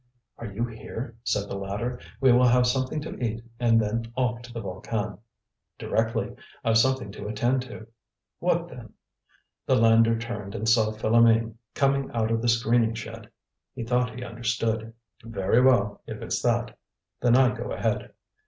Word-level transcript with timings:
"Are 0.39 0.47
you 0.47 0.65
here?" 0.65 1.15
said 1.23 1.47
the 1.47 1.59
latter. 1.59 1.99
"We 2.19 2.31
will 2.31 2.47
have 2.47 2.65
something 2.65 3.01
to 3.01 3.23
eat, 3.23 3.43
and 3.59 3.79
then 3.79 4.11
off 4.15 4.41
to 4.41 4.51
the 4.51 4.59
Volcan." 4.59 5.19
"Directly. 5.77 6.35
I've 6.63 6.79
something 6.79 7.11
to 7.11 7.27
attend 7.27 7.61
to." 7.67 7.85
"What, 8.39 8.67
then?" 8.67 8.93
The 9.67 9.75
lander 9.75 10.17
turned 10.17 10.55
and 10.55 10.67
saw 10.67 10.87
Philoméne 10.91 11.53
coming 11.75 12.09
out 12.13 12.31
of 12.31 12.41
the 12.41 12.49
screening 12.49 12.95
shed. 12.95 13.29
He 13.75 13.83
thought 13.83 14.15
he 14.15 14.23
understood. 14.25 14.91
"Very 15.23 15.61
well, 15.61 16.01
if 16.07 16.19
it's 16.23 16.41
that. 16.41 16.79
Then 17.21 17.37
I 17.37 17.53
go 17.55 17.71
ahead." 17.71 18.11